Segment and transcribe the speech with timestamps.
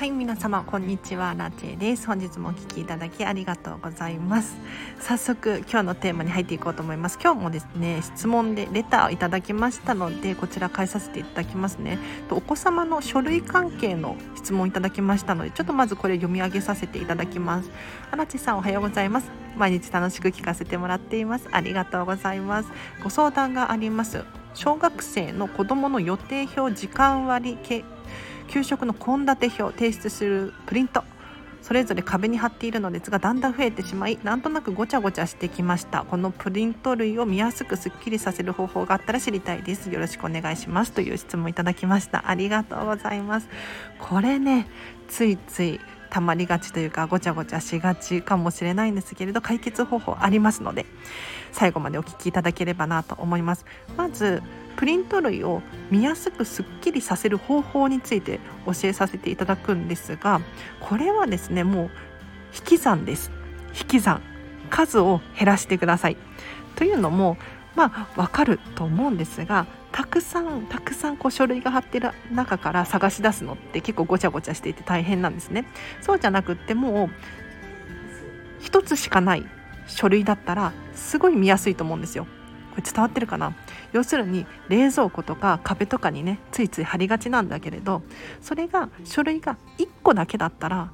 [0.00, 2.06] はい皆様こんにちはラチェです。
[2.06, 4.56] 本日もお聞きいただきありがとうございます。
[4.98, 7.18] 早速今日のテーマに入っていこうと思います。
[7.22, 11.98] 今日もですね質問でレターをいただきましたのでこちら返させていただきますね。
[12.30, 17.70] とお子様の書類関係の質問いただきましたのでちょっとまずこれ読み上げさせていただきます。
[18.10, 19.30] アラチェさんおはようございます。
[19.58, 21.46] 毎日楽しく聞かせてもらっています。
[21.52, 22.70] ありがとうございます。
[23.04, 24.24] ご相談があります。
[24.54, 27.58] 小学生の子供の予定表時間割
[28.50, 31.04] 給食の献立表提出するプリント。
[31.62, 36.04] それぞれ壁に貼っているのですがだんだん増えてしまいなんとなくごちゃごちゃしてきました。
[36.04, 39.90] このプリント類を見やすくすっきりさせる方法があったら知りたいです。
[39.90, 40.92] よろしくお願いします。
[40.92, 42.28] という質問いただきました。
[42.28, 43.48] ありがとうございます。
[43.98, 44.66] これね
[45.08, 45.80] ついつい
[46.10, 50.86] 溜まりがちというかごちゃごちゃしがちかもしれないんですけれど解決方法ありますので
[51.52, 53.64] 最後までお聞きいただければなと思います。
[53.96, 54.42] まず
[54.76, 60.40] プリント類を見やすくすっきりさせる方法について教えさせていただくんですが
[60.80, 61.90] これはですねもう
[62.56, 63.30] 引き算です。
[63.78, 64.22] 引き算。
[64.70, 66.16] 数を減らしてください。
[66.76, 67.36] というのも
[67.74, 69.66] まあわかると思うんですが
[70.00, 75.66] たくさんたくさんこう書類が貼ってる中から探し出すのって結構ごちゃごちゃしていて大変なんですね。
[76.00, 77.10] そうじゃなくってもう
[78.60, 79.44] 一つしかない
[79.86, 82.24] 書類だったらすごい見やすいと思うんですよ。
[82.70, 83.54] これ伝わってるかな？
[83.92, 88.00] 要するに冷蔵庫とか壁とかにねついつい貼りがちなんだけれど
[88.40, 90.90] それが書類が1個だけだったら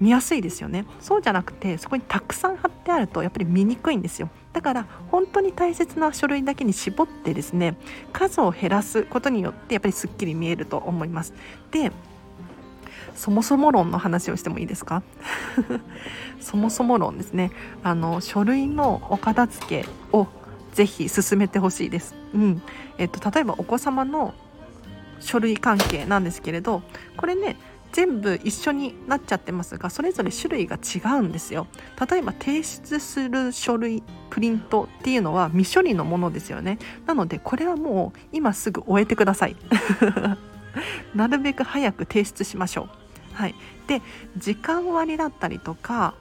[0.00, 0.84] 見やすいですよね。
[1.00, 4.30] そうじゃなくてそこにたくさん貼ってあるとやっぱり見にくいんですよ。
[4.52, 7.76] だから本当に大切な書類だけに絞ってですね
[8.12, 11.32] 数を減らすことによってやっぱりすっきり見えると思います。
[11.70, 11.92] で
[13.14, 15.02] そもそも論の話をしてもいいですか？
[16.40, 17.50] そもそも論ですね。
[17.82, 20.28] あの書類のお片付けを
[20.72, 22.14] ぜひ進めてほしいです。
[22.32, 22.62] うん。
[22.98, 24.34] えっと、例えばお子様の
[25.20, 26.82] 書類関係なんですけれど
[27.16, 27.56] これね
[27.92, 31.66] 全部一緒になっちゃってますがそれぞれ種類が違うんですよ。
[32.10, 36.78] 例えば提出する書類プリントっていうのは未処理のものですよね。
[37.06, 39.56] なのでこれはもう今すぐ終えてください。
[41.14, 42.88] なるべく早く提出しましょ
[43.32, 43.34] う。
[43.34, 43.54] はい。
[43.86, 44.02] で
[44.36, 46.14] 時間割だったりとか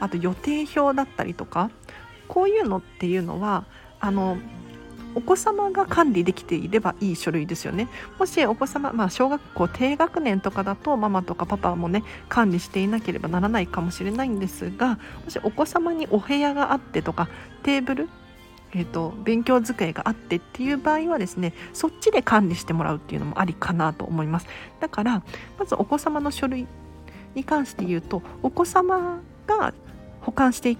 [0.00, 1.70] あと予定表だったりとか
[2.28, 3.64] こういうのっていうのは
[3.98, 4.36] あの
[5.14, 7.88] お子様が管理できていればいい書類ですよね。
[8.18, 17.28] もしお子様、まあ、小学校低学年とかだとママとかパパもね管理していなければならないかもしれないんですがもしお子様にお部屋があってとか
[17.62, 18.08] テーブル
[18.76, 24.48] えーと、勉強机があってっていう場合はですねそっちで管理してもらうっていうのもありかなと思います。
[24.80, 25.22] だから
[25.58, 26.66] まずお子様の書類
[27.36, 29.72] に関して言うとお子様が
[30.22, 30.76] 保管してい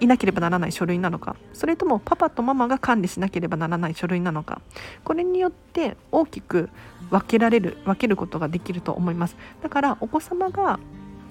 [0.00, 1.36] いなければならない書類なのか？
[1.52, 4.60] それともパパとママが管理しなければならない書類なのか？
[5.04, 6.70] これによって大きく
[7.10, 9.36] 分けられる分けることができると思います。
[9.62, 10.78] だからお子様が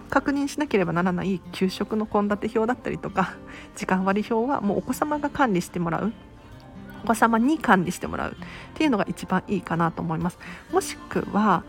[0.09, 3.33] 確認しなければならない給食の献立表だったりとか
[3.75, 6.13] 時間割表はもうお子様が管理してもらう。
[7.03, 8.31] お子様に管理してもらう。
[8.31, 8.35] っ
[8.73, 10.39] ていうのが一番いいかなと思います。
[10.73, 11.63] もしくは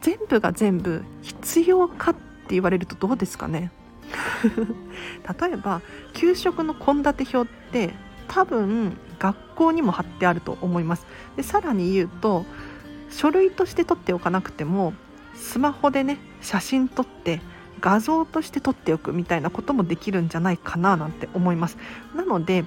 [0.00, 3.70] 全部が全部必要かって言われるとどうですかね？
[5.40, 5.82] 例えば
[6.14, 7.94] 給食の献立表って
[8.28, 11.06] 多分学校にも貼ってあると思います。
[11.36, 12.44] でさらに言うと
[13.10, 14.92] 書類として取っておかなくても
[15.34, 17.40] スマホでね写真撮って
[17.80, 21.78] 画像として撮っておくみたいなこともできるんじゃないかななんて思います。
[22.14, 22.64] なので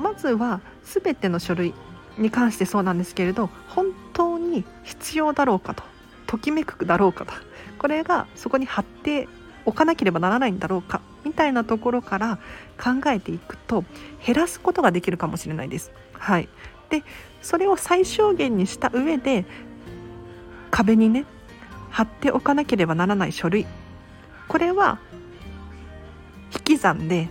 [0.00, 1.74] まずは全ての書類
[2.16, 5.82] に関してそうなんですけれど本当に必要だろうかと
[6.26, 7.32] ときめくだろうかと
[7.78, 9.28] これがそこに貼って
[9.68, 12.38] 置かなければならないんだろうかみたいなところから
[12.82, 13.84] 考えていくと
[14.24, 15.92] 減らすことができるかもしれないです。
[16.14, 16.48] はい、
[16.88, 17.02] で
[17.42, 19.44] それを最小限にした上で
[20.70, 21.26] 壁にね
[21.90, 23.66] 貼っておかなければならない書類
[24.48, 24.98] これは
[26.54, 27.28] 引き算で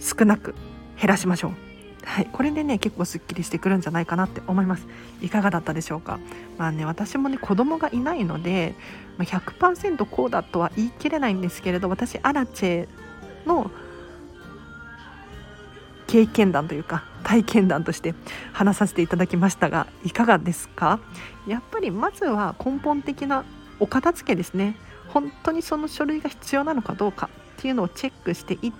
[0.00, 0.54] 少なく
[0.98, 1.63] 減らしましょう。
[2.04, 4.86] はい、これでね結構すっきりしてくるんじゃないかなって思います。
[5.22, 6.20] いかがだったでしょうか？
[6.58, 8.74] まあね私もね子供がいないので、
[9.16, 12.88] ま、100%こうだとは言い切れないんですけれど私アラチェ
[13.46, 13.70] の
[16.06, 18.14] 経験談というか体験談として
[18.52, 21.00] 話させていただきましたがいかがですか？
[21.48, 23.44] やっぱりまずは根本的な
[23.80, 24.76] お片付けですね。
[25.08, 28.72] 本当にその書類が必要なのかどうかっていうのをチェックしていっ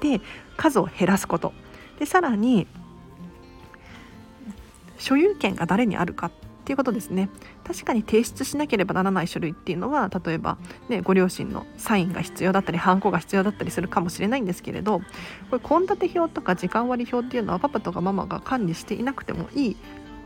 [0.00, 0.20] て
[0.56, 1.52] 数を減らすこと。
[1.98, 2.66] でさらに
[5.02, 6.30] 所有権が誰にあるかっ
[6.64, 7.28] ていうことですね。
[7.64, 10.58] 確かに提出しなければならない書類っていうのは例えば、
[10.88, 15.00] ね、ご両親のサインが必要だったりハンコが必要だったりするかもしれないんですけれど
[15.50, 19.76] これ献立表とか時間割表っていうのはパパとかママが管理していなくてもいい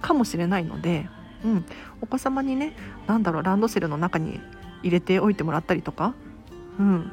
[0.02, 1.08] かもしれないので
[1.44, 1.64] うん、
[2.00, 2.74] お子様にね
[3.06, 4.40] 何だろうランドセルの中に
[4.82, 6.14] 入れておいてもらったりとか、
[6.78, 7.12] うん、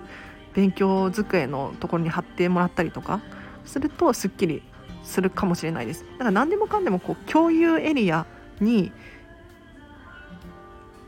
[0.53, 3.21] 勉強机のところに貼ってもらったりとか
[3.65, 4.63] するとすっきり
[5.03, 6.05] するかもしれないです。
[6.13, 8.25] だから何でもかんでもこう共有エリア
[8.59, 8.91] に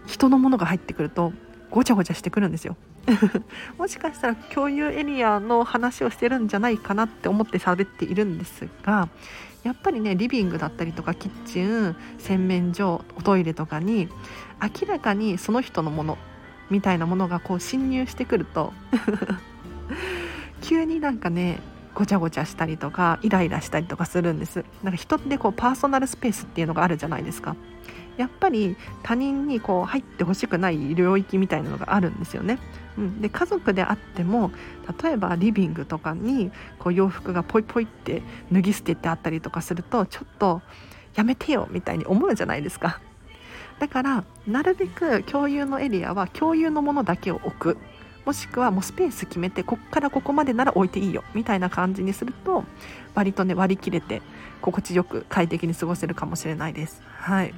[0.06, 1.34] 人のものが入ってくると
[1.70, 2.76] ごちゃごちゃしてくるんですよ。
[3.78, 9.10] もしかしたら共有エリアの話をしてるんじゃないかなって思って喋っているんですが
[9.64, 14.10] やっぱりねリビングだったりとかキッチン洗面所おトイレとかに
[14.62, 16.18] 明らかにその人のもの
[16.70, 18.74] みたいなものがこう侵入してくると
[20.62, 21.60] 急になんかね
[21.96, 27.56] ごちゃごちゃしたりとかイライラしたりとかするんですなんか人ってこうパーソナルスペースっていうのがあるじゃないですか
[28.18, 32.60] やっぱり他人にこう入ってほしくない領域みたいなのがあるんですよね。
[32.98, 34.52] うん、で家族であっても
[35.04, 38.22] 例えばリビングとかにこう洋服がポイポイって
[38.54, 40.62] 脱ぎ捨ててあったりとかするとちょっと
[41.16, 43.02] やめてよみたいに思うじゃないですか。
[43.80, 47.78] だからなるべく共有のエリアは共有のものだけを置く
[48.26, 52.64] もしくはもうスペース決めてこっからここまでなら置いていいよみたいな感じにすると
[53.14, 54.22] 割とね割り切れて
[54.62, 57.02] 心地よく快適に過ごせるかもしれないです。
[57.06, 57.54] はい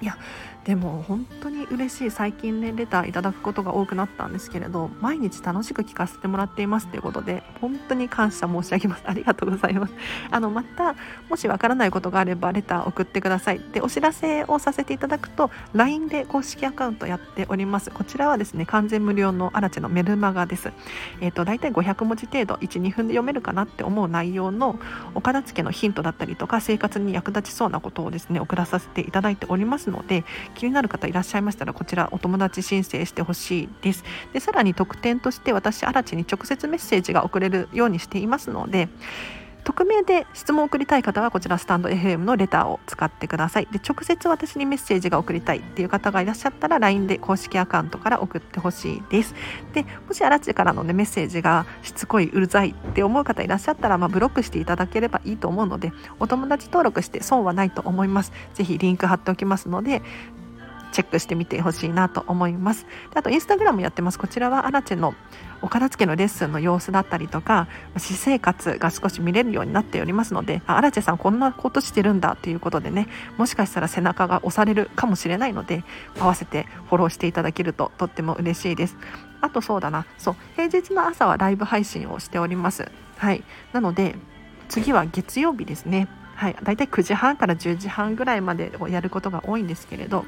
[0.00, 0.18] いや
[0.64, 9.02] でも本当に嬉しい最近ねレターいただくことが多くなったんですけれど毎日楽しく聞かせてもらっていますということで本当に感謝申し上げます。
[9.08, 9.94] ありがとうございます。
[10.30, 10.94] あのまた
[11.28, 13.60] もしわからないことがあればレター送ってください。
[13.72, 17.90] でお知らせをさせていただくと LINE で公式アカウントやっております。
[17.90, 20.72] こちらはですね完全無料のアラチェのメルマガです。
[21.20, 24.78] えっ、ー、と大体500文字程度12分で読めるかなって思う内容の
[25.16, 34.04] お片付けのヒントだったりとか生活に役立ちそうなことをですね送らさせていただいておりますので気になる方いらっしゃいましたらこちらお友達申請してほしいです。
[34.32, 38.88] でさらに特典として私アラチに直接メッセージが送れるようにしていますので
[39.64, 43.68] 匿名で質問を送りたい方はこちらスタンド FM のレターを使ってください。
[43.70, 49.34] で直接私にメッセージが送りたいっていう方がいらっしゃったら LINE で公式アカウントから送ってほしいです。
[49.72, 58.32] でもしアラチからの、ね、メッセージがしつこいうるさいって思う方いらっしゃったら、まあ、ブロックしていただければいいと思うのでお友達登録して損はないと思います。
[58.54, 60.02] ぜひリンク貼っておきますので
[60.92, 62.86] チェックしてみてほしいなと思います。
[63.12, 64.18] であとインスタグラムやってます。
[64.18, 65.14] こちらはアラチェの
[65.62, 73.06] お片付けのレッスンの様子だったりとか私生活が少し見れるようになっておりますのであアラチェさんこんなことしてるんだということでね
[73.38, 75.84] もしかしたら背中が押されるかもしれないので
[76.18, 78.96] 合わせてフォローしていただけるととっても嬉しいです。
[79.40, 82.90] あとそうだなそう平日の朝はライブ配信をしております。
[83.16, 84.16] はいなので
[84.68, 86.08] 次は月曜日ですね。
[86.34, 90.24] はい、だいたい9時半から10時半ぐらいまでをやることが多いんですけれど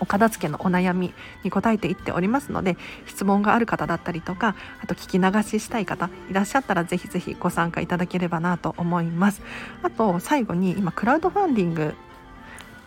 [0.00, 1.12] お片付けのお悩み
[1.44, 9.42] に答えていっておりますので質問がある方だったりとかあと聞き流ししたい方いらっしゃったらぜひぜひご参加いただければなと思います。
[9.82, 11.94] あと最後に今クラウドファンディング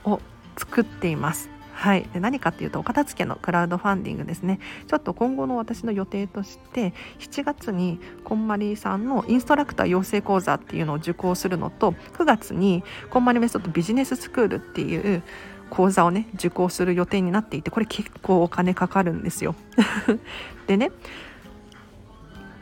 [0.03, 0.19] を
[0.57, 1.49] 作っています。
[1.81, 4.59] はい、で何かっていうとお片付けのクラウドファンディングですね。
[4.87, 15.23] ちょっと今後の私の予定として7月にこんまりさんのインストラクター養成講座っていうのを受講するのと9月にこんまりメソッドビジネススクールっていう
[15.71, 19.55] 講座をね受講する予定になっていてこれ結構お金かかるんですよ。
[20.67, 20.91] でね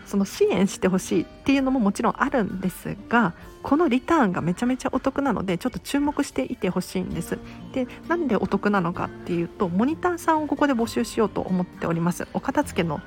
[0.06, 7.38] その支援してほしいっていうのももちろんあるんですがこのリターンがめちゃめちゃお得なのでちょっと注目していてほしいんです。
[7.74, 12.28] でなんでお得なのかっていうとモニターさんをここで募集しようと思っております。
[12.33, 13.02] お片付けの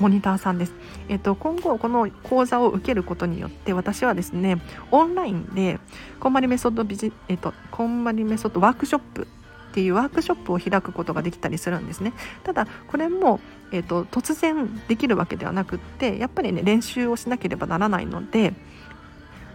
[0.00, 0.72] モニターさんです。
[1.08, 4.60] えっ、と、今後この講座を受けることによって私はですね
[4.90, 5.78] オンラインで
[6.18, 9.28] こんまりメソッドビジ、えっ、と、こんまりメソッドワークショップ
[9.70, 12.12] っていうワークショップを開くことができたりするんですね。
[12.42, 13.40] ただこれも、
[13.72, 18.52] えーと、突然できるわけではなくってやっぱりね練習をしなければならないので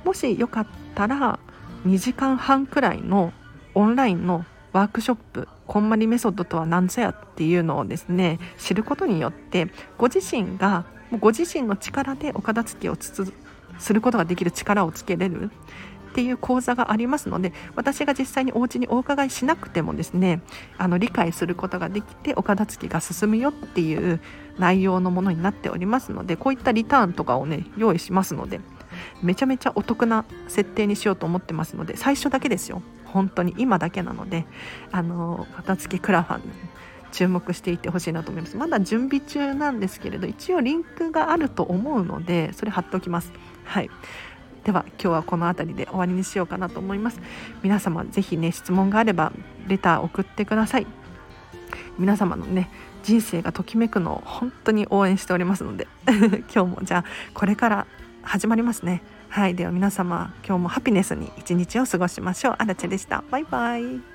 [0.05, 1.39] もしよかったら
[1.86, 3.34] 2時間半くらいの
[3.74, 9.67] オンラインのワークショップこんまりメソッドとは何ぞやっていうのをですね知ることによって
[9.98, 10.86] ご自身が
[11.19, 15.51] ご自身の力でお片付けをすることができる力をつけれる。
[16.15, 20.41] っていう講座がありますので私が実際にお家にお伺いしなくてもですね
[20.77, 24.22] あの理解することができてお片付けが進むよっていう
[24.57, 28.62] 内容のものになっておりますのでこういったリターンとかをね用意しますので
[29.22, 32.81] めちゃめちゃお得な設定にしようと思ってますので最初だけですよ。
[33.03, 34.45] 本当に今だけなので
[34.93, 36.41] あの片付けクラファン
[37.12, 38.55] 注目していってほしいなと思います。
[38.55, 43.34] まだ準備中なんですけれど一応リンクがあると思うのでそれ貼っておきます。
[43.65, 43.89] はい。
[44.65, 47.22] では今日はこの辺りで終わりにしようかなと思います。
[47.62, 49.31] 皆様ぜひね質問があれば
[49.67, 50.88] レター送ってください。
[52.00, 52.69] 皆様のね
[53.03, 55.88] 人生がときめくのを本当に応援しておりますので。
[56.53, 57.88] 今日もじゃあこれから
[58.24, 59.03] 始まりますね。
[59.29, 62.55] はいでは皆様今日もハピネスに一日を過ごしましょう。
[62.57, 63.24] あらちでした。
[63.29, 64.14] バイバイ。